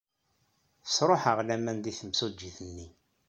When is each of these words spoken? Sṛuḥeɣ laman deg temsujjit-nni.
Sṛuḥeɣ 0.87 1.37
laman 1.47 1.77
deg 1.79 1.95
temsujjit-nni. 1.99 2.87